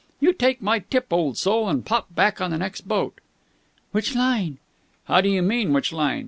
You 0.19 0.33
take 0.33 0.63
my 0.63 0.79
tip, 0.79 1.13
old 1.13 1.37
soul, 1.37 1.69
and 1.69 1.85
pop 1.85 2.15
back 2.15 2.41
on 2.41 2.49
the 2.49 2.57
next 2.57 2.87
boat." 2.87 3.21
"Which 3.91 4.15
line?" 4.15 4.57
"How 5.03 5.21
do 5.21 5.29
you 5.29 5.43
mean, 5.43 5.73
which 5.73 5.93
line? 5.93 6.19